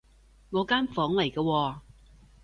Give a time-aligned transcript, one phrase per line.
[0.49, 1.79] 我間房嚟㗎喎